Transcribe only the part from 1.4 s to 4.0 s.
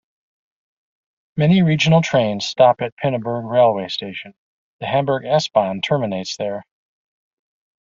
regional trains stop at Pinneberg railway